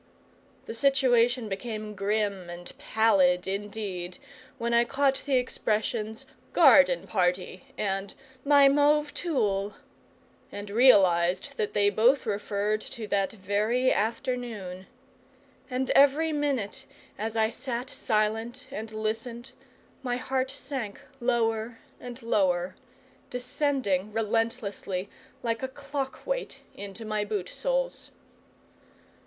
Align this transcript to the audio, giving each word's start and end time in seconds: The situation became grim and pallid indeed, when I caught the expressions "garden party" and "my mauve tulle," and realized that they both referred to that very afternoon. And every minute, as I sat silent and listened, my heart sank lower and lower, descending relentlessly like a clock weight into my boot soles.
The 0.65 0.73
situation 0.73 1.47
became 1.47 1.93
grim 1.93 2.49
and 2.49 2.75
pallid 2.79 3.47
indeed, 3.47 4.17
when 4.57 4.73
I 4.73 4.83
caught 4.83 5.21
the 5.27 5.35
expressions 5.35 6.25
"garden 6.53 7.05
party" 7.05 7.65
and 7.77 8.15
"my 8.43 8.67
mauve 8.67 9.13
tulle," 9.13 9.75
and 10.51 10.71
realized 10.71 11.55
that 11.57 11.73
they 11.73 11.91
both 11.91 12.25
referred 12.25 12.81
to 12.81 13.05
that 13.09 13.33
very 13.33 13.91
afternoon. 13.93 14.87
And 15.69 15.91
every 15.91 16.31
minute, 16.31 16.87
as 17.19 17.37
I 17.37 17.49
sat 17.49 17.87
silent 17.87 18.65
and 18.71 18.91
listened, 18.91 19.51
my 20.01 20.17
heart 20.17 20.49
sank 20.49 20.99
lower 21.19 21.77
and 21.99 22.23
lower, 22.23 22.75
descending 23.29 24.11
relentlessly 24.11 25.11
like 25.43 25.61
a 25.61 25.67
clock 25.67 26.25
weight 26.25 26.61
into 26.73 27.05
my 27.05 27.23
boot 27.23 27.49
soles. 27.49 28.09